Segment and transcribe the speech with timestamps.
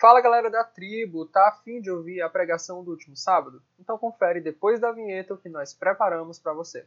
[0.00, 3.62] Fala galera da tribo, tá afim de ouvir a pregação do último sábado?
[3.78, 6.86] Então confere depois da vinheta o que nós preparamos para você.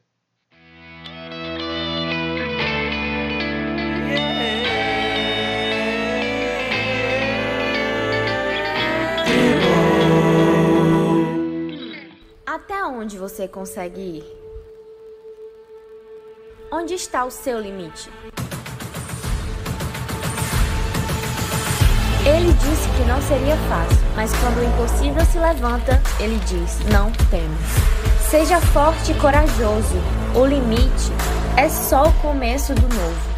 [12.47, 14.23] Até onde você consegue ir?
[16.71, 18.09] Onde está o seu limite?
[22.95, 27.57] Que não seria fácil, mas quando o impossível se levanta, ele diz: Não temo.
[28.29, 29.95] Seja forte e corajoso.
[30.35, 31.11] O limite
[31.55, 33.33] é só o começo do novo.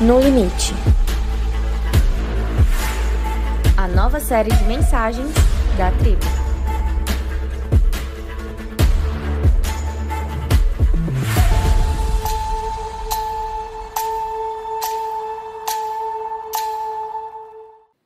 [0.00, 0.72] No Limite.
[3.76, 5.32] A nova série de mensagens
[5.76, 6.47] da tribo.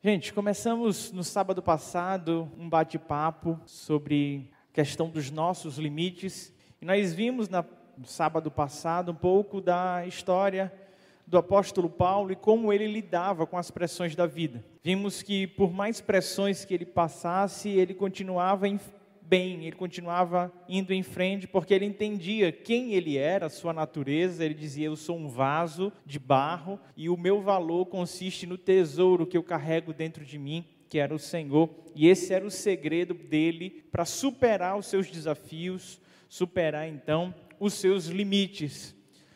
[0.05, 6.53] Gente, começamos no sábado passado um bate-papo sobre a questão dos nossos limites.
[6.81, 7.63] E nós vimos na,
[7.97, 10.73] no sábado passado um pouco da história
[11.25, 14.61] do apóstolo Paulo e como ele lidava com as pressões da vida.
[14.83, 18.67] Vimos que por mais pressões que ele passasse, ele continuava
[19.27, 24.43] bem, ele continuava indo em frente, porque ele entendia quem ele era, sua natureza.
[24.43, 29.25] Ele dizia: Eu sou um vaso de barro e o meu valor consiste no tesouro
[29.25, 31.69] que eu carrego dentro de mim, que era o Senhor.
[31.95, 38.07] E esse era o segredo dele para superar os seus desafios, superar então os seus
[38.07, 38.95] limites.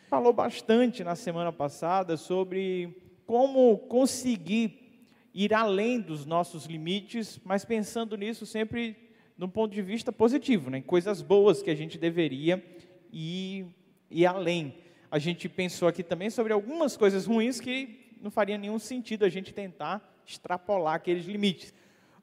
[0.09, 8.15] Falou bastante na semana passada sobre como conseguir ir além dos nossos limites, mas pensando
[8.17, 9.06] nisso sempre
[9.37, 10.81] no ponto de vista positivo, né?
[10.81, 12.63] coisas boas que a gente deveria
[13.11, 13.67] ir,
[14.09, 14.75] ir além.
[15.11, 19.29] A gente pensou aqui também sobre algumas coisas ruins que não faria nenhum sentido a
[19.29, 21.73] gente tentar extrapolar aqueles limites.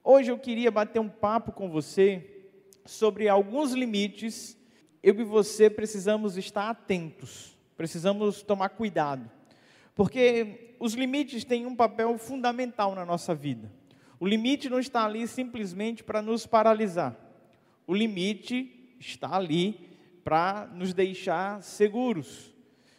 [0.03, 2.44] Hoje eu queria bater um papo com você
[2.84, 4.59] sobre alguns limites.
[5.03, 9.31] Eu e você precisamos estar atentos, precisamos tomar cuidado,
[9.94, 13.71] porque os limites têm um papel fundamental na nossa vida.
[14.25, 17.15] O limite não está ali simplesmente para nos paralisar.
[17.87, 19.79] O limite está ali
[20.25, 22.51] para nos deixar seguros.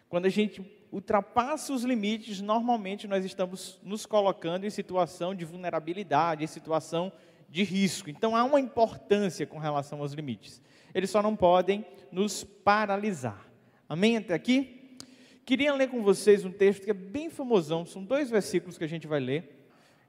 [0.07, 6.43] Quando a gente ultrapassa os limites, normalmente nós estamos nos colocando em situação de vulnerabilidade,
[6.43, 7.11] em situação
[7.49, 8.07] de risco.
[8.07, 10.61] Então há uma importância com relação aos limites.
[10.93, 13.49] Eles só não podem nos paralisar.
[13.89, 14.95] Amém até aqui?
[15.43, 18.87] Queria ler com vocês um texto que é bem famosão, são dois versículos que a
[18.87, 19.54] gente vai ler.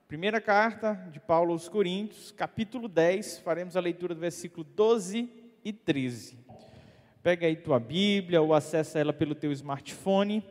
[0.09, 5.29] Primeira carta de Paulo aos Coríntios, capítulo 10, faremos a leitura do versículo 12
[5.65, 6.39] e 13.
[7.25, 10.45] Pega aí tua Bíblia ou acessa ela pelo teu smartphone.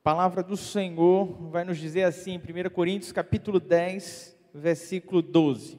[0.00, 5.78] A palavra do Senhor vai nos dizer assim, em 1 Coríntios, capítulo 10, versículo 12.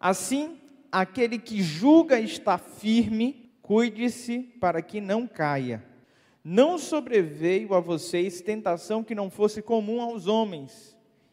[0.00, 0.58] Assim,
[0.90, 5.80] aquele que julga estar firme, cuide-se para que não caia.
[6.42, 10.92] Não sobreveio a vocês tentação que não fosse comum aos homens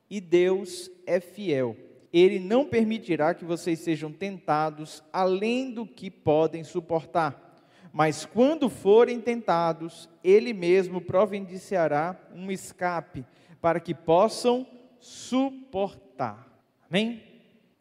[0.09, 1.75] e Deus é fiel.
[2.11, 7.49] Ele não permitirá que vocês sejam tentados além do que podem suportar.
[7.93, 13.25] Mas quando forem tentados, Ele mesmo providenciará um escape
[13.61, 14.65] para que possam
[14.99, 16.47] suportar.
[16.89, 17.23] Amém?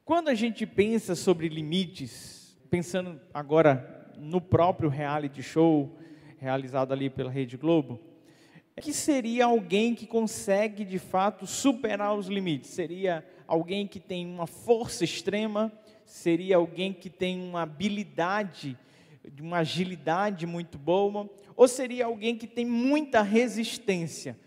[0.04, 5.96] Quando a gente pensa sobre limites, pensando agora no próprio reality show
[6.38, 8.00] realizado ali pela Rede Globo,
[8.80, 12.70] que seria alguém que consegue de fato superar os limites?
[12.70, 15.72] Seria alguém que tem uma força extrema?
[16.04, 18.78] Seria alguém que tem uma habilidade,
[19.40, 21.28] uma agilidade muito boa?
[21.56, 24.38] Ou seria alguém que tem muita resistência?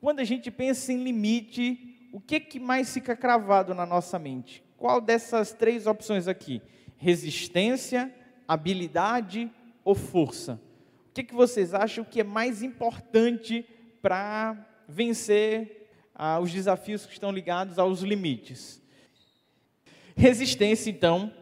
[0.00, 4.62] Quando a gente pensa em limite, o que, que mais fica cravado na nossa mente?
[4.76, 6.60] Qual dessas três opções aqui?
[6.96, 8.14] Resistência,
[8.46, 9.50] habilidade
[9.84, 10.60] ou força?
[11.08, 13.64] O que, que vocês acham que é mais importante
[14.04, 18.82] para vencer ah, os desafios que estão ligados aos limites.
[20.14, 21.32] Resistência, então,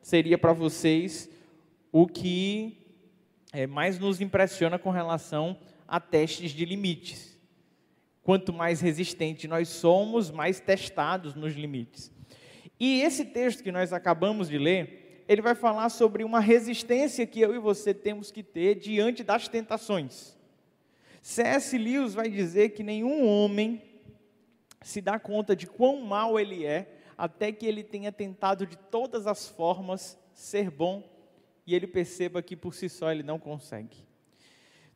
[0.00, 1.28] seria para vocês
[1.90, 2.78] o que
[3.52, 5.58] é, mais nos impressiona com relação
[5.88, 7.36] a testes de limites.
[8.22, 12.12] Quanto mais resistente nós somos, mais testados nos limites.
[12.78, 17.40] E esse texto que nós acabamos de ler, ele vai falar sobre uma resistência que
[17.40, 20.40] eu e você temos que ter diante das tentações.
[21.22, 21.78] C.S.
[21.78, 23.80] Lewis vai dizer que nenhum homem
[24.82, 29.28] se dá conta de quão mal ele é, até que ele tenha tentado de todas
[29.28, 31.08] as formas ser bom
[31.64, 34.04] e ele perceba que por si só ele não consegue.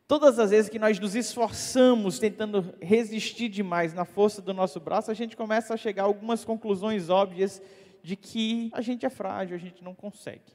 [0.08, 5.10] Todas as vezes que nós nos esforçamos tentando resistir demais na força do nosso braço,
[5.12, 7.62] a gente começa a chegar a algumas conclusões óbvias
[8.02, 10.54] de que a gente é frágil, a gente não consegue.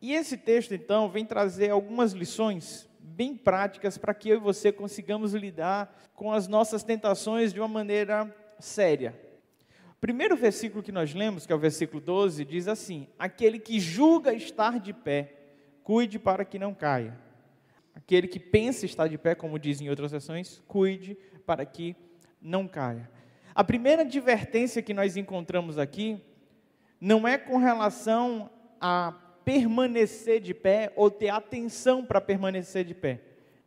[0.00, 4.72] E esse texto, então, vem trazer algumas lições bem práticas para que eu e você
[4.72, 9.14] consigamos lidar com as nossas tentações de uma maneira séria.
[9.92, 13.78] O primeiro versículo que nós lemos, que é o versículo 12, diz assim: Aquele que
[13.78, 15.34] julga estar de pé,
[15.82, 17.16] cuide para que não caia.
[17.94, 21.16] Aquele que pensa estar de pé, como diz em outras versões, cuide
[21.46, 21.96] para que
[22.42, 23.08] não caia.
[23.54, 26.20] A primeira advertência que nós encontramos aqui
[27.00, 28.50] não é com relação
[28.80, 29.14] a
[29.46, 33.20] permanecer de pé ou ter atenção para permanecer de pé.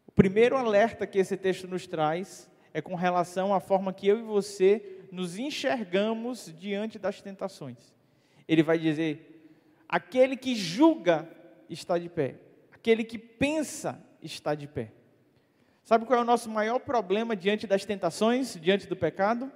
[0.05, 4.19] O primeiro alerta que esse texto nos traz é com relação à forma que eu
[4.19, 7.95] e você nos enxergamos diante das tentações.
[8.45, 9.55] Ele vai dizer:
[9.87, 11.29] aquele que julga
[11.69, 12.35] está de pé,
[12.73, 14.91] aquele que pensa está de pé.
[15.85, 19.49] Sabe qual é o nosso maior problema diante das tentações, diante do pecado?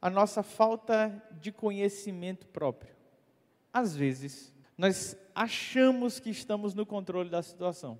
[0.00, 2.96] A nossa falta de conhecimento próprio.
[3.70, 7.98] Às vezes, nós achamos que estamos no controle da situação.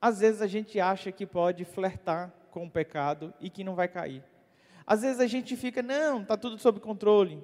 [0.00, 3.88] Às vezes a gente acha que pode flertar com o pecado e que não vai
[3.88, 4.22] cair.
[4.86, 7.42] Às vezes a gente fica, não, está tudo sob controle,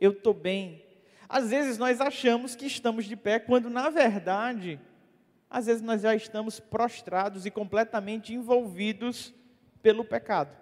[0.00, 0.84] eu estou bem.
[1.28, 4.80] Às vezes nós achamos que estamos de pé, quando na verdade
[5.48, 9.32] às vezes nós já estamos prostrados e completamente envolvidos
[9.82, 10.56] pelo pecado.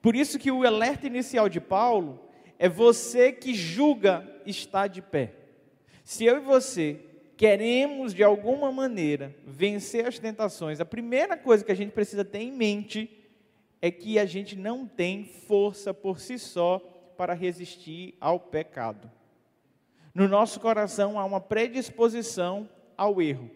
[0.00, 2.18] Por isso que o alerta inicial de Paulo
[2.58, 5.34] é você que julga estar de pé.
[6.04, 7.00] Se eu e você
[7.36, 12.40] queremos de alguma maneira vencer as tentações, a primeira coisa que a gente precisa ter
[12.40, 13.10] em mente
[13.80, 16.78] é que a gente não tem força por si só
[17.16, 19.10] para resistir ao pecado.
[20.14, 23.50] No nosso coração há uma predisposição ao erro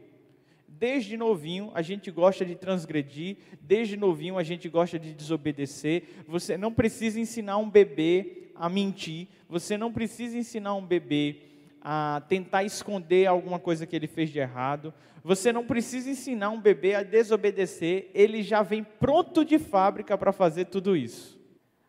[0.78, 6.04] desde novinho a gente gosta de transgredir, desde novinho a gente gosta de desobedecer.
[6.26, 11.36] Você não precisa ensinar um bebê a mentir, você não precisa ensinar um bebê
[11.88, 14.92] a tentar esconder alguma coisa que ele fez de errado.
[15.22, 20.32] Você não precisa ensinar um bebê a desobedecer, ele já vem pronto de fábrica para
[20.32, 21.38] fazer tudo isso.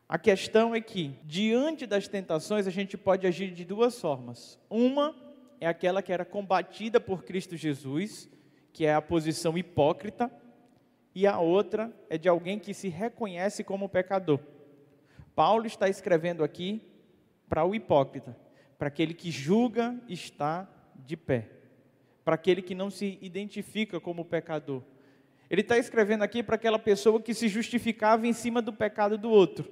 [0.07, 4.59] A questão é que, diante das tentações, a gente pode agir de duas formas.
[4.69, 5.15] Uma
[5.59, 8.29] é aquela que era combatida por Cristo Jesus,
[8.71, 10.31] que é a posição hipócrita,
[11.15, 14.39] e a outra é de alguém que se reconhece como pecador.
[15.33, 16.83] Paulo está escrevendo aqui
[17.49, 18.37] para o hipócrita,
[18.77, 21.49] para aquele que julga estar de pé,
[22.23, 24.81] para aquele que não se identifica como pecador.
[25.49, 29.29] Ele está escrevendo aqui para aquela pessoa que se justificava em cima do pecado do
[29.29, 29.69] outro.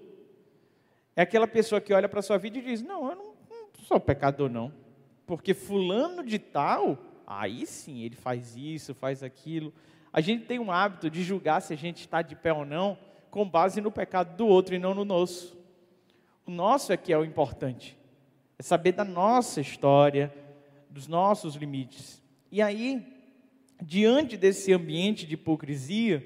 [1.15, 3.69] É aquela pessoa que olha para a sua vida e diz: Não, eu não, não
[3.83, 4.71] sou pecador, não.
[5.25, 6.97] Porque Fulano de Tal
[7.27, 9.73] aí sim ele faz isso, faz aquilo.
[10.13, 12.97] A gente tem um hábito de julgar se a gente está de pé ou não
[13.29, 15.57] com base no pecado do outro e não no nosso.
[16.45, 17.97] O nosso é que é o importante.
[18.57, 20.33] É saber da nossa história,
[20.89, 22.21] dos nossos limites.
[22.51, 23.05] E aí,
[23.81, 26.23] diante desse ambiente de hipocrisia,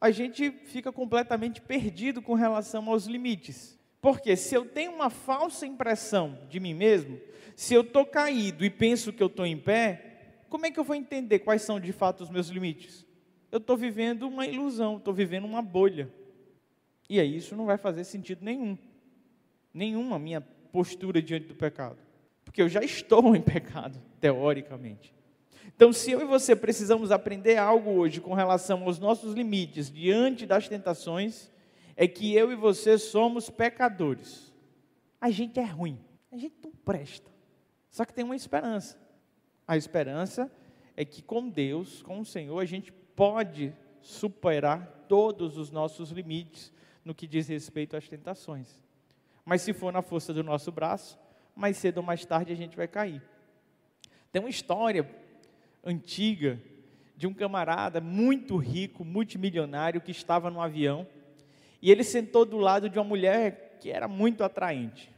[0.00, 3.78] a gente fica completamente perdido com relação aos limites.
[4.00, 7.20] Porque se eu tenho uma falsa impressão de mim mesmo,
[7.56, 10.84] se eu estou caído e penso que eu estou em pé, como é que eu
[10.84, 13.04] vou entender quais são de fato os meus limites?
[13.50, 16.12] Eu estou vivendo uma ilusão, estou vivendo uma bolha.
[17.08, 18.78] E aí isso não vai fazer sentido nenhum.
[19.72, 20.40] Nenhuma minha
[20.72, 21.98] postura diante do pecado.
[22.44, 25.14] Porque eu já estou em pecado, teoricamente.
[25.66, 30.46] Então, se eu e você precisamos aprender algo hoje com relação aos nossos limites diante
[30.46, 31.50] das tentações,
[31.94, 34.52] é que eu e você somos pecadores.
[35.20, 35.98] A gente é ruim,
[36.32, 37.30] a gente não presta.
[37.90, 38.98] Só que tem uma esperança.
[39.66, 40.50] A esperança
[40.96, 46.72] é que com Deus, com o Senhor, a gente pode superar todos os nossos limites
[47.04, 48.82] no que diz respeito às tentações.
[49.48, 51.18] Mas se for na força do nosso braço,
[51.56, 53.22] mais cedo ou mais tarde a gente vai cair.
[54.30, 55.08] Tem uma história
[55.82, 56.60] antiga
[57.16, 61.06] de um camarada muito rico, multimilionário, que estava no avião
[61.80, 65.10] e ele sentou do lado de uma mulher que era muito atraente.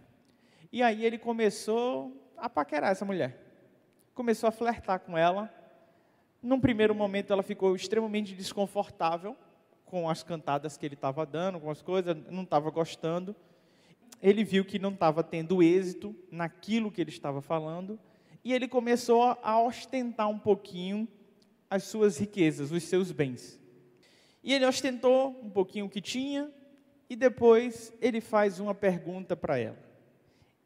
[0.71, 3.51] E aí ele começou a paquerar essa mulher
[4.21, 5.51] começou a flertar com ela.
[6.43, 9.35] Num primeiro momento, ela ficou extremamente desconfortável
[9.87, 13.35] com as cantadas que ele estava dando, com as coisas, não estava gostando.
[14.23, 17.99] Ele viu que não estava tendo êxito naquilo que ele estava falando,
[18.45, 21.09] e ele começou a ostentar um pouquinho
[21.69, 23.61] as suas riquezas, os seus bens.
[24.43, 26.51] E ele ostentou um pouquinho o que tinha,
[27.09, 29.79] e depois ele faz uma pergunta para ela.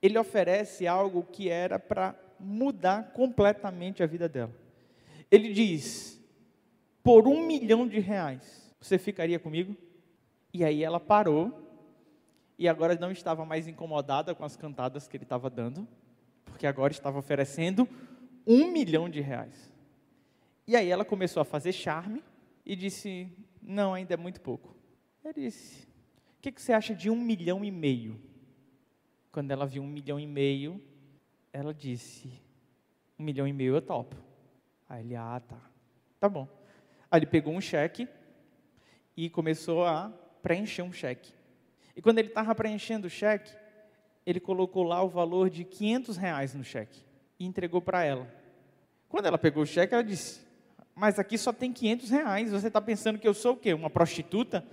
[0.02, 4.52] Ele oferece algo que era para mudar completamente a vida dela.
[5.30, 6.20] Ele diz:
[7.02, 9.74] por um milhão de reais, Você ficaria comigo?
[10.52, 11.63] E aí ela parou
[12.58, 15.86] e agora não estava mais incomodada com as cantadas que ele estava dando,
[16.44, 17.88] porque agora estava oferecendo
[18.46, 19.72] um milhão de reais.
[20.66, 22.22] E aí ela começou a fazer charme
[22.64, 23.30] e disse:
[23.60, 24.74] Não, ainda é muito pouco.
[25.24, 25.86] Ele disse:
[26.38, 28.20] O que, que você acha de um milhão e meio?
[29.32, 30.80] Quando ela viu um milhão e meio,
[31.52, 32.32] ela disse:
[33.18, 34.16] Um milhão e meio eu topo.
[34.88, 35.60] Aí ele: Ah, tá.
[36.20, 36.48] Tá bom.
[37.10, 38.08] Aí ele pegou um cheque
[39.16, 40.08] e começou a
[40.42, 41.32] preencher um cheque.
[41.96, 43.50] E quando ele estava preenchendo o cheque,
[44.26, 47.04] ele colocou lá o valor de 500 reais no cheque
[47.38, 48.26] e entregou para ela.
[49.08, 50.40] Quando ela pegou o cheque, ela disse:
[50.94, 53.72] Mas aqui só tem 500 reais, você está pensando que eu sou o quê?
[53.72, 54.64] Uma prostituta?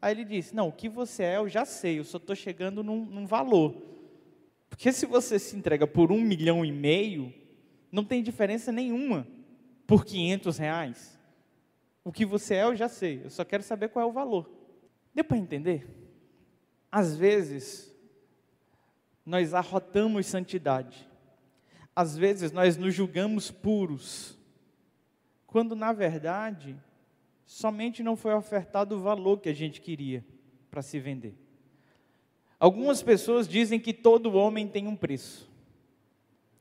[0.00, 2.82] Aí ele disse: Não, o que você é eu já sei, eu só estou chegando
[2.82, 3.74] num, num valor.
[4.68, 7.32] Porque se você se entrega por um milhão e meio,
[7.90, 9.26] não tem diferença nenhuma
[9.86, 11.18] por 500 reais.
[12.04, 14.50] O que você é eu já sei, eu só quero saber qual é o valor.
[15.14, 15.86] Deu para entender?
[16.90, 17.94] Às vezes,
[19.24, 21.08] nós arrotamos santidade.
[21.94, 24.38] Às vezes, nós nos julgamos puros.
[25.46, 26.76] Quando, na verdade,
[27.44, 30.24] somente não foi ofertado o valor que a gente queria
[30.70, 31.34] para se vender.
[32.58, 35.50] Algumas pessoas dizem que todo homem tem um preço.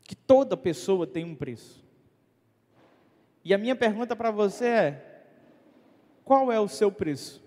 [0.03, 1.85] Que toda pessoa tem um preço.
[3.43, 5.25] E a minha pergunta para você é:
[6.23, 7.43] qual é o seu preço?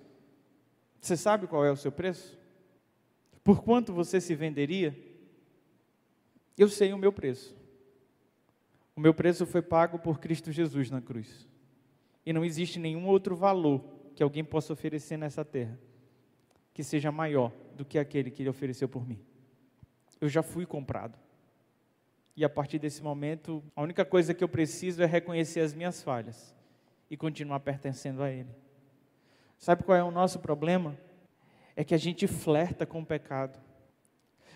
[1.01, 2.38] Você sabe qual é o seu preço?
[3.49, 4.95] Por quanto você se venderia?
[6.55, 7.57] Eu sei o meu preço.
[8.95, 11.49] O meu preço foi pago por Cristo Jesus na cruz.
[12.27, 13.83] E não existe nenhum outro valor
[14.15, 15.81] que alguém possa oferecer nessa terra
[16.75, 19.19] que seja maior do que aquele que ele ofereceu por mim.
[20.21, 21.19] Eu já fui comprado.
[22.37, 26.03] E a partir desse momento, a única coisa que eu preciso é reconhecer as minhas
[26.03, 26.55] falhas
[27.11, 28.55] e continuar pertencendo a Ele.
[29.57, 30.99] Sabe qual é o nosso problema?
[31.79, 33.57] É que a gente flerta com o pecado.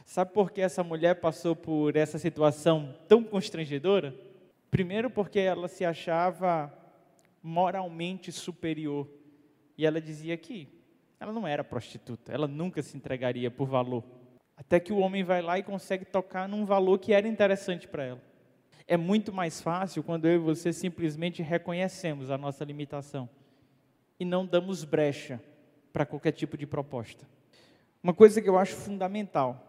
[0.04, 4.12] Sabe por que essa mulher passou por essa situação tão constrangedora?
[4.72, 6.76] Primeiro, porque ela se achava
[7.40, 9.08] moralmente superior.
[9.78, 10.68] E ela dizia que
[11.20, 14.02] ela não era prostituta, ela nunca se entregaria por valor.
[14.56, 18.04] Até que o homem vai lá e consegue tocar num valor que era interessante para
[18.04, 18.22] ela.
[18.84, 23.30] É muito mais fácil quando eu e você simplesmente reconhecemos a nossa limitação
[24.18, 25.40] e não damos brecha
[25.92, 27.26] para qualquer tipo de proposta.
[28.02, 29.64] Uma coisa que eu acho fundamental,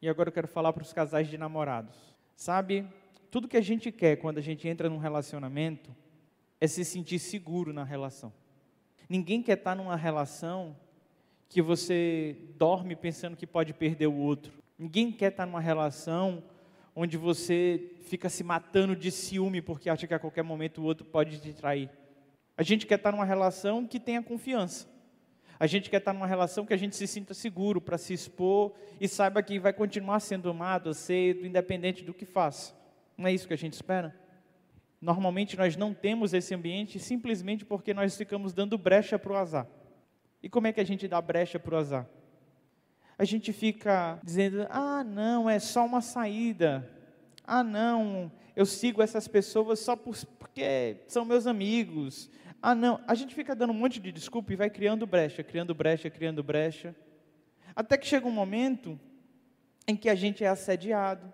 [0.00, 1.96] e agora eu quero falar para os casais de namorados.
[2.36, 2.86] Sabe,
[3.30, 5.90] tudo que a gente quer quando a gente entra num relacionamento
[6.60, 8.32] é se sentir seguro na relação.
[9.08, 10.76] Ninguém quer estar numa relação
[11.48, 14.52] que você dorme pensando que pode perder o outro.
[14.78, 16.42] Ninguém quer estar numa relação
[16.94, 21.06] onde você fica se matando de ciúme porque acha que a qualquer momento o outro
[21.06, 21.90] pode te trair.
[22.56, 24.88] A gente quer estar numa relação que tenha confiança.
[25.58, 28.72] A gente quer estar numa relação que a gente se sinta seguro para se expor
[29.00, 32.74] e saiba que vai continuar sendo amado, aceito, independente do que faça.
[33.16, 34.14] Não é isso que a gente espera?
[35.00, 39.66] Normalmente nós não temos esse ambiente simplesmente porque nós ficamos dando brecha para o azar.
[40.42, 42.06] E como é que a gente dá brecha para o azar?
[43.18, 46.88] A gente fica dizendo: ah, não, é só uma saída.
[47.46, 52.30] Ah, não, eu sigo essas pessoas só porque são meus amigos.
[52.60, 53.00] Ah, não.
[53.06, 56.42] A gente fica dando um monte de desculpa e vai criando brecha, criando brecha, criando
[56.42, 56.94] brecha.
[57.74, 58.98] Até que chega um momento
[59.86, 61.32] em que a gente é assediado.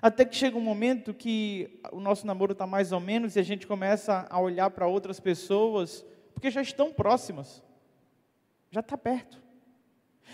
[0.00, 3.42] Até que chega um momento que o nosso namoro está mais ou menos e a
[3.42, 7.62] gente começa a olhar para outras pessoas, porque já estão próximas,
[8.70, 9.42] já está perto.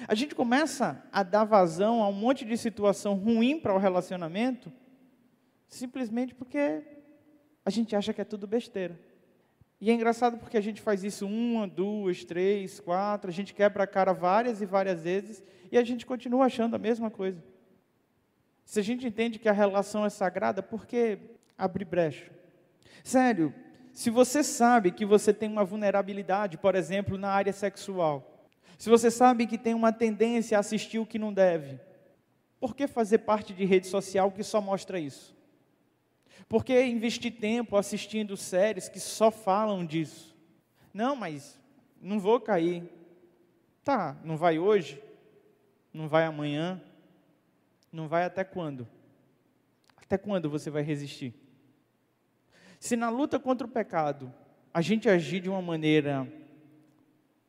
[0.07, 4.71] A gente começa a dar vazão a um monte de situação ruim para o relacionamento,
[5.69, 6.83] simplesmente porque
[7.65, 8.99] a gente acha que é tudo besteira.
[9.81, 13.85] E é engraçado porque a gente faz isso uma, duas, três, quatro, a gente quebra
[13.85, 17.43] a cara várias e várias vezes e a gente continua achando a mesma coisa.
[18.65, 21.19] Se a gente entende que a relação é sagrada, por que
[21.59, 22.33] abrir brecha?
[23.05, 23.55] Sério,
[23.93, 29.11] se você sabe que você tem uma vulnerabilidade, por exemplo, na área sexual, se você
[29.11, 31.79] sabe que tem uma tendência a assistir o que não deve,
[32.59, 35.36] por que fazer parte de rede social que só mostra isso?
[36.49, 40.37] Por que investir tempo assistindo séries que só falam disso?
[40.93, 41.59] Não, mas
[42.01, 42.85] não vou cair.
[43.83, 45.03] Tá, não vai hoje?
[45.93, 46.81] Não vai amanhã?
[47.91, 48.87] Não vai até quando?
[49.97, 51.35] Até quando você vai resistir?
[52.79, 54.33] Se na luta contra o pecado
[54.73, 56.31] a gente agir de uma maneira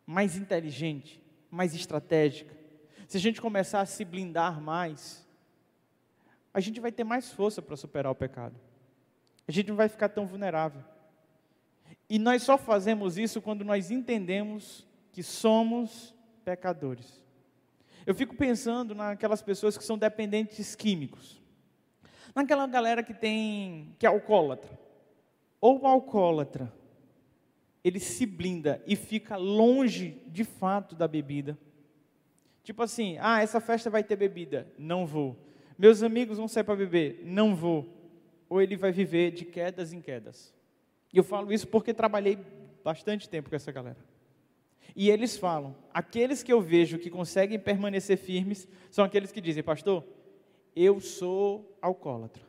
[0.05, 2.55] mais inteligente, mais estratégica,
[3.07, 5.27] se a gente começar a se blindar mais,
[6.53, 8.66] a gente vai ter mais força para superar o pecado
[9.47, 10.83] a gente não vai ficar tão vulnerável.
[12.09, 17.23] E nós só fazemos isso quando nós entendemos que somos pecadores.
[18.05, 21.41] Eu fico pensando naquelas pessoas que são dependentes químicos.
[22.33, 24.79] Naquela galera que tem que é alcoólatra.
[25.59, 26.71] Ou alcoólatra,
[27.83, 31.57] ele se blinda e fica longe de fato da bebida.
[32.63, 35.37] Tipo assim, ah, essa festa vai ter bebida, não vou.
[35.77, 37.96] Meus amigos vão sair para beber, não vou.
[38.49, 40.53] Ou ele vai viver de quedas em quedas.
[41.13, 42.37] E eu falo isso porque trabalhei
[42.83, 43.97] bastante tempo com essa galera.
[44.95, 49.63] E eles falam: aqueles que eu vejo que conseguem permanecer firmes são aqueles que dizem,
[49.63, 50.05] pastor,
[50.75, 52.43] eu sou alcoólatra.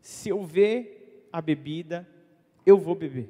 [0.00, 2.08] Se eu ver a bebida,
[2.64, 3.28] eu vou beber.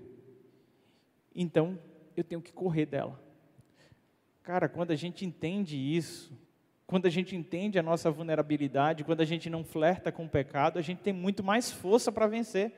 [1.34, 1.78] Então,
[2.16, 3.20] eu tenho que correr dela.
[4.42, 6.32] Cara, quando a gente entende isso,
[6.90, 10.76] quando a gente entende a nossa vulnerabilidade, quando a gente não flerta com o pecado,
[10.76, 12.72] a gente tem muito mais força para vencer.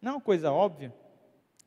[0.00, 0.94] Não é uma coisa óbvia.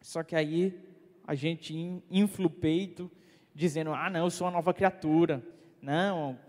[0.01, 0.79] Só que aí
[1.27, 3.11] a gente infla o peito
[3.53, 5.43] dizendo: ah, não, eu sou uma nova criatura.
[5.81, 6.39] Não,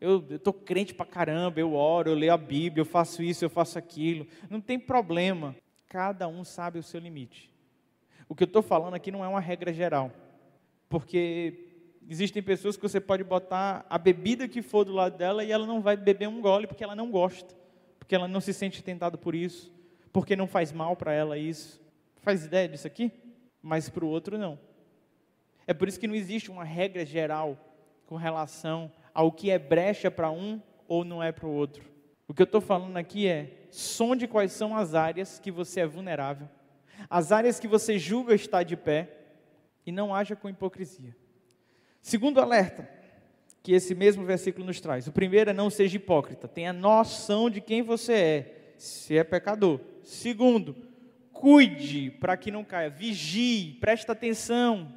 [0.00, 3.50] eu estou crente pra caramba, eu oro, eu leio a Bíblia, eu faço isso, eu
[3.50, 4.26] faço aquilo.
[4.50, 5.54] Não tem problema.
[5.86, 7.54] Cada um sabe o seu limite.
[8.28, 10.10] O que eu estou falando aqui não é uma regra geral,
[10.88, 11.65] porque
[12.08, 15.66] existem pessoas que você pode botar a bebida que for do lado dela e ela
[15.66, 17.54] não vai beber um gole porque ela não gosta,
[17.98, 19.72] porque ela não se sente tentada por isso,
[20.12, 21.80] porque não faz mal para ela isso.
[22.22, 23.12] Faz ideia disso aqui?
[23.62, 24.58] Mas para o outro não.
[25.66, 27.58] É por isso que não existe uma regra geral
[28.06, 31.84] com relação ao que é brecha para um ou não é para o outro.
[32.28, 35.86] O que eu estou falando aqui é: sonde quais são as áreas que você é
[35.86, 36.48] vulnerável,
[37.10, 39.10] as áreas que você julga estar de pé,
[39.84, 41.16] e não haja com hipocrisia.
[42.06, 42.88] Segundo alerta
[43.64, 47.60] que esse mesmo versículo nos traz: o primeiro é não seja hipócrita, tenha noção de
[47.60, 49.80] quem você é, se é pecador.
[50.04, 50.76] Segundo,
[51.32, 54.94] cuide para que não caia, vigie, presta atenção,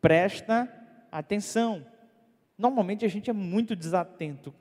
[0.00, 0.68] Presta
[1.12, 1.86] atenção.
[2.58, 4.52] Normalmente a gente é muito desatento.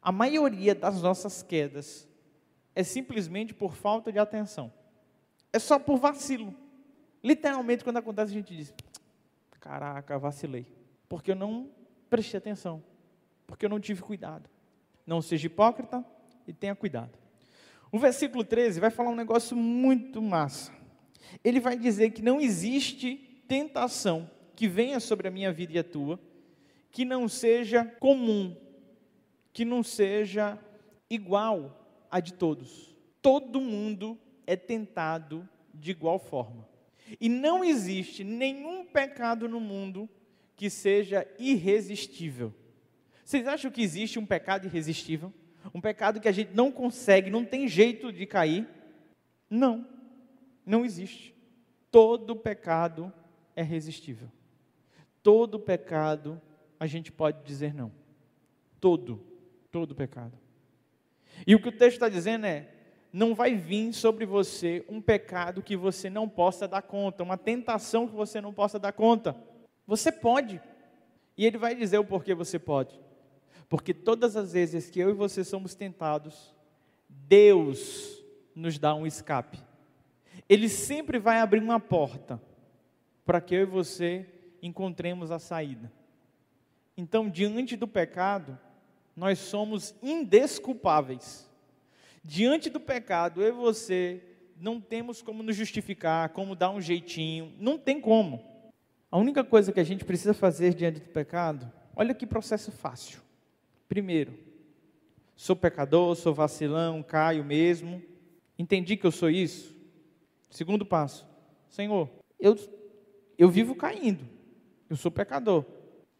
[0.00, 2.08] A maioria das nossas quedas
[2.74, 4.72] é simplesmente por falta de atenção.
[5.52, 6.52] É só por vacilo.
[7.22, 8.74] Literalmente, quando acontece, a gente diz:
[9.62, 10.66] Caraca, vacilei.
[11.08, 11.70] Porque eu não
[12.10, 12.82] prestei atenção.
[13.46, 14.50] Porque eu não tive cuidado.
[15.06, 16.04] Não seja hipócrita
[16.48, 17.16] e tenha cuidado.
[17.92, 20.72] O versículo 13 vai falar um negócio muito massa.
[21.44, 25.84] Ele vai dizer que não existe tentação que venha sobre a minha vida e a
[25.84, 26.18] tua,
[26.90, 28.56] que não seja comum,
[29.52, 30.58] que não seja
[31.08, 32.96] igual a de todos.
[33.20, 36.71] Todo mundo é tentado de igual forma.
[37.20, 40.08] E não existe nenhum pecado no mundo
[40.56, 42.54] que seja irresistível.
[43.24, 45.32] Vocês acham que existe um pecado irresistível?
[45.72, 48.68] Um pecado que a gente não consegue, não tem jeito de cair?
[49.48, 49.86] Não,
[50.66, 51.34] não existe.
[51.90, 53.12] Todo pecado
[53.54, 54.30] é resistível.
[55.22, 56.40] Todo pecado
[56.80, 57.92] a gente pode dizer não.
[58.80, 59.24] Todo,
[59.70, 60.36] todo pecado.
[61.46, 62.71] E o que o texto está dizendo é:
[63.12, 68.08] não vai vir sobre você um pecado que você não possa dar conta, uma tentação
[68.08, 69.36] que você não possa dar conta.
[69.86, 70.60] Você pode.
[71.36, 72.98] E ele vai dizer o porquê você pode.
[73.68, 76.54] Porque todas as vezes que eu e você somos tentados,
[77.08, 78.22] Deus
[78.54, 79.58] nos dá um escape.
[80.48, 82.40] Ele sempre vai abrir uma porta
[83.24, 84.26] para que eu e você
[84.62, 85.92] encontremos a saída.
[86.96, 88.58] Então, diante do pecado,
[89.16, 91.50] nós somos indesculpáveis.
[92.24, 94.22] Diante do pecado, eu e você
[94.56, 98.44] não temos como nos justificar, como dar um jeitinho, não tem como.
[99.10, 103.20] A única coisa que a gente precisa fazer diante do pecado, olha que processo fácil.
[103.88, 104.38] Primeiro,
[105.34, 108.00] sou pecador, sou vacilão, caio mesmo,
[108.56, 109.76] entendi que eu sou isso.
[110.48, 111.28] Segundo passo,
[111.68, 112.08] Senhor,
[112.38, 112.56] eu
[113.36, 114.24] eu vivo caindo,
[114.88, 115.64] eu sou pecador,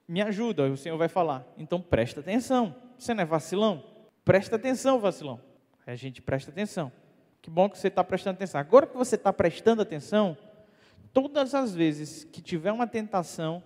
[0.09, 1.47] me ajuda, o Senhor vai falar.
[1.57, 3.85] Então presta atenção, você não é vacilão?
[4.25, 5.52] Presta atenção, vacilão.
[5.87, 6.93] A gente presta atenção.
[7.41, 8.61] Que bom que você está prestando atenção.
[8.61, 10.37] Agora que você está prestando atenção,
[11.13, 13.63] todas as vezes que tiver uma tentação,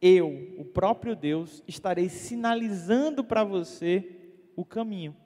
[0.00, 4.06] eu, o próprio Deus, estarei sinalizando para você
[4.54, 5.16] o caminho.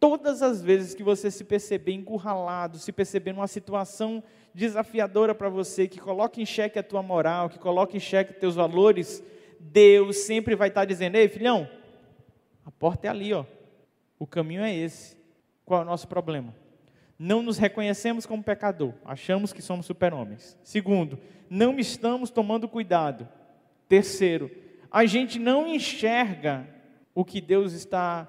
[0.00, 4.22] Todas as vezes que você se perceber encurralado, se perceber numa situação
[4.54, 8.54] desafiadora para você, que coloque em xeque a tua moral, que coloque em xeque teus
[8.54, 9.22] valores,
[9.58, 11.68] Deus sempre vai estar dizendo: Ei, filhão,
[12.64, 13.44] a porta é ali, ó.
[14.18, 15.15] O caminho é esse.
[15.66, 16.54] Qual é o nosso problema?
[17.18, 20.56] Não nos reconhecemos como pecador, achamos que somos super-homens.
[20.64, 21.18] Segundo,
[21.50, 23.28] não estamos tomando cuidado.
[23.86, 24.50] Terceiro,
[24.90, 26.66] a gente não enxerga
[27.14, 28.26] o que Deus está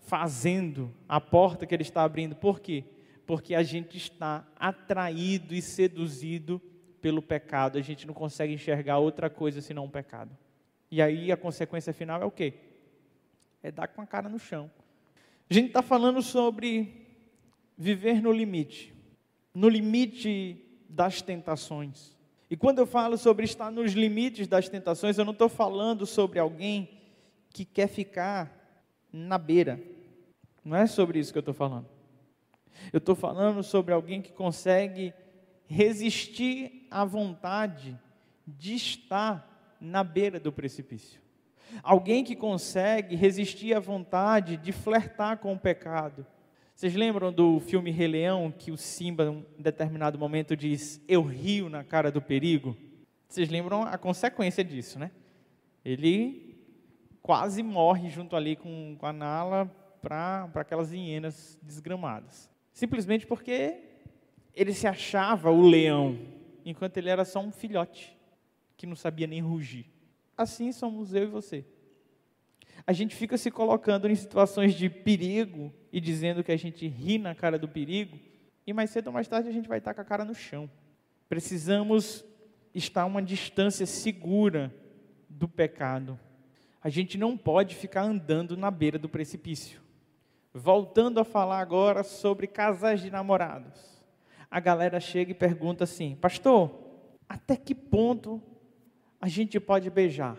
[0.00, 2.36] fazendo, a porta que Ele está abrindo.
[2.36, 2.84] Por quê?
[3.30, 6.60] porque a gente está atraído e seduzido
[7.00, 7.78] pelo pecado.
[7.78, 10.36] A gente não consegue enxergar outra coisa senão um pecado.
[10.90, 12.54] E aí a consequência final é o quê?
[13.62, 14.68] É dar com a cara no chão.
[15.50, 17.06] A gente está falando sobre
[17.76, 18.94] viver no limite
[19.54, 22.16] no limite das tentações.
[22.48, 26.38] E quando eu falo sobre estar nos limites das tentações, eu não estou falando sobre
[26.38, 26.88] alguém
[27.50, 28.50] que quer ficar
[29.12, 29.80] na beira.
[30.64, 31.86] Não é sobre isso que eu estou falando.
[32.92, 35.12] Eu estou falando sobre alguém que consegue
[35.66, 37.98] resistir à vontade
[38.46, 41.20] de estar na beira do precipício.
[41.82, 46.26] Alguém que consegue resistir à vontade de flertar com o pecado.
[46.74, 51.68] Vocês lembram do filme Rei Leão, que o Simba, em determinado momento, diz: Eu rio
[51.68, 52.76] na cara do perigo?
[53.28, 55.10] Vocês lembram a consequência disso, né?
[55.84, 56.58] Ele
[57.22, 62.50] quase morre junto ali com, com a Nala para aquelas hienas desgramadas.
[62.72, 63.78] Simplesmente porque
[64.54, 66.18] ele se achava o leão,
[66.64, 68.16] enquanto ele era só um filhote,
[68.76, 69.86] que não sabia nem rugir.
[70.40, 71.66] Assim somos eu e você.
[72.86, 77.18] A gente fica se colocando em situações de perigo e dizendo que a gente ri
[77.18, 78.18] na cara do perigo,
[78.66, 80.70] e mais cedo ou mais tarde a gente vai estar com a cara no chão.
[81.28, 82.24] Precisamos
[82.74, 84.74] estar a uma distância segura
[85.28, 86.18] do pecado.
[86.82, 89.78] A gente não pode ficar andando na beira do precipício.
[90.54, 93.78] Voltando a falar agora sobre casais de namorados.
[94.50, 96.72] A galera chega e pergunta assim: Pastor,
[97.28, 98.42] até que ponto
[99.20, 100.36] a gente pode beijar?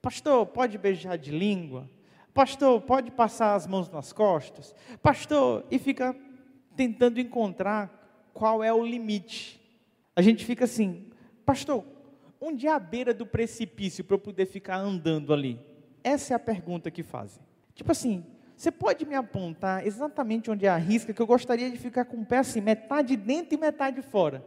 [0.00, 1.88] Pastor, pode beijar de língua?
[2.34, 4.74] Pastor, pode passar as mãos nas costas?
[5.02, 6.16] Pastor, e fica
[6.76, 9.60] tentando encontrar qual é o limite.
[10.16, 11.10] A gente fica assim,
[11.44, 11.84] pastor,
[12.40, 15.60] onde é a beira do precipício para eu poder ficar andando ali?
[16.02, 17.42] Essa é a pergunta que fazem.
[17.74, 18.24] Tipo assim,
[18.56, 22.18] você pode me apontar exatamente onde é a risca que eu gostaria de ficar com
[22.18, 24.44] o pé assim, metade dentro e metade fora.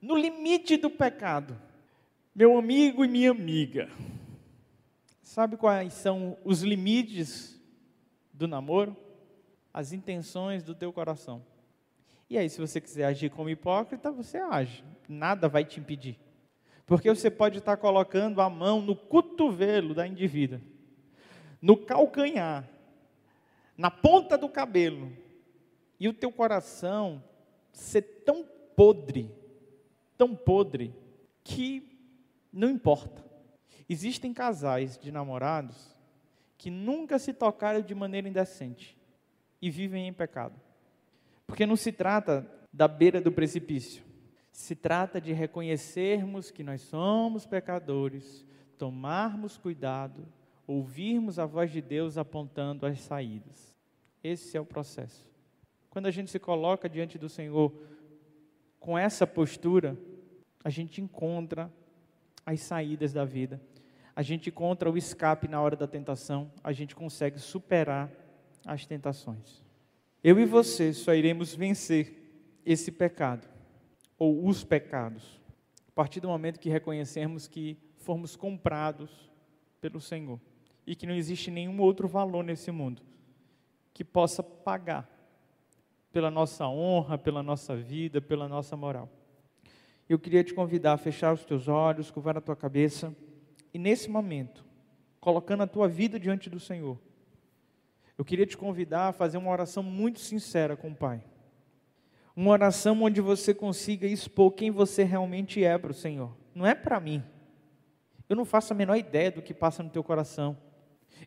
[0.00, 1.67] No limite do pecado.
[2.38, 3.90] Meu amigo e minha amiga.
[5.20, 7.60] Sabe quais são os limites
[8.32, 8.96] do namoro?
[9.74, 11.44] As intenções do teu coração.
[12.30, 14.84] E aí, se você quiser agir como hipócrita, você age.
[15.08, 16.16] Nada vai te impedir.
[16.86, 20.60] Porque você pode estar colocando a mão no cotovelo da indivídua,
[21.60, 22.70] no calcanhar,
[23.76, 25.10] na ponta do cabelo,
[25.98, 27.20] e o teu coração
[27.72, 28.46] ser tão
[28.76, 29.28] podre,
[30.16, 30.94] tão podre,
[31.42, 31.87] que
[32.58, 33.24] não importa.
[33.88, 35.96] Existem casais de namorados
[36.56, 38.98] que nunca se tocaram de maneira indecente
[39.62, 40.60] e vivem em pecado.
[41.46, 44.02] Porque não se trata da beira do precipício.
[44.50, 48.44] Se trata de reconhecermos que nós somos pecadores,
[48.76, 50.26] tomarmos cuidado,
[50.66, 53.78] ouvirmos a voz de Deus apontando as saídas.
[54.22, 55.30] Esse é o processo.
[55.88, 57.72] Quando a gente se coloca diante do Senhor
[58.80, 59.96] com essa postura,
[60.64, 61.72] a gente encontra
[62.48, 63.60] as saídas da vida
[64.18, 68.10] a gente encontra o escape na hora da tentação, a gente consegue superar
[68.66, 69.62] as tentações.
[70.24, 73.48] Eu e você só iremos vencer esse pecado,
[74.18, 75.40] ou os pecados,
[75.86, 79.30] a partir do momento que reconhecermos que fomos comprados
[79.80, 80.40] pelo Senhor
[80.84, 83.00] e que não existe nenhum outro valor nesse mundo
[83.94, 85.08] que possa pagar
[86.10, 89.08] pela nossa honra, pela nossa vida, pela nossa moral.
[90.08, 93.14] Eu queria te convidar a fechar os teus olhos, curvar a tua cabeça.
[93.74, 94.64] E nesse momento,
[95.20, 96.98] colocando a tua vida diante do Senhor,
[98.16, 101.22] eu queria te convidar a fazer uma oração muito sincera com o Pai.
[102.34, 106.34] Uma oração onde você consiga expor quem você realmente é para o Senhor.
[106.54, 107.22] Não é para mim.
[108.28, 110.56] Eu não faço a menor ideia do que passa no teu coração.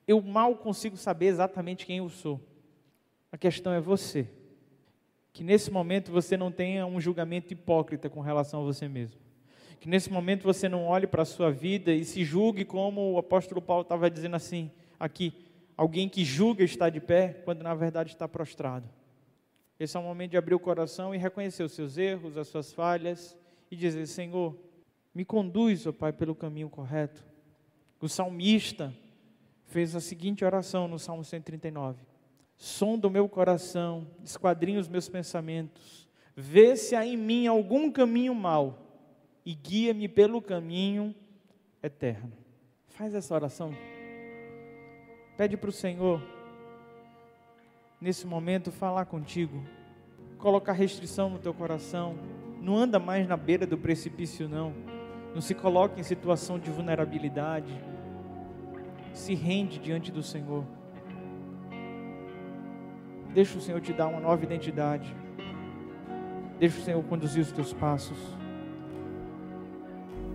[0.07, 2.39] Eu mal consigo saber exatamente quem eu sou.
[3.31, 4.27] A questão é você.
[5.33, 9.19] Que nesse momento você não tenha um julgamento hipócrita com relação a você mesmo.
[9.79, 13.17] Que nesse momento você não olhe para a sua vida e se julgue como o
[13.17, 15.33] apóstolo Paulo estava dizendo assim, aqui,
[15.75, 18.87] alguém que julga está de pé, quando na verdade está prostrado.
[19.79, 22.71] Esse é o momento de abrir o coração e reconhecer os seus erros, as suas
[22.71, 23.35] falhas
[23.71, 24.55] e dizer: Senhor,
[25.13, 27.25] me conduz, ó Pai, pelo caminho correto.
[27.99, 28.93] O salmista
[29.65, 31.99] fez a seguinte oração no Salmo 139:
[32.63, 38.35] Sonda o meu coração, esquadrinha os meus pensamentos, vê se há em mim algum caminho
[38.35, 38.77] mau
[39.43, 41.15] e guia-me pelo caminho
[41.81, 42.31] eterno.
[42.89, 43.73] Faz essa oração.
[45.35, 46.21] Pede para o Senhor,
[47.99, 49.65] nesse momento, falar contigo.
[50.37, 52.15] Colocar restrição no teu coração.
[52.61, 54.71] Não anda mais na beira do precipício, não.
[55.33, 57.73] Não se coloque em situação de vulnerabilidade.
[59.15, 60.63] Se rende diante do Senhor.
[63.33, 65.15] Deixa o Senhor te dar uma nova identidade.
[66.59, 68.17] Deixa o Senhor conduzir os teus passos.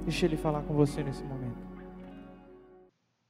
[0.04, 1.58] Deixa Ele falar com você nesse momento.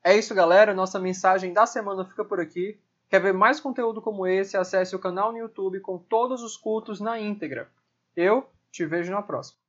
[0.04, 0.72] É isso, galera.
[0.72, 2.80] Nossa mensagem da semana fica por aqui.
[3.08, 4.56] Quer ver mais conteúdo como esse?
[4.56, 7.68] Acesse o canal no YouTube com todos os cultos na íntegra.
[8.14, 9.65] Eu te vejo na próxima.